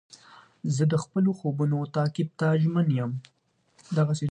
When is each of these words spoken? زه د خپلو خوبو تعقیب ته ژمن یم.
زه 0.75 0.83
د 0.91 0.93
خپلو 1.03 1.29
خوبو 1.39 1.65
تعقیب 1.95 2.29
ته 2.39 2.47
ژمن 2.61 2.87
یم. 2.97 3.11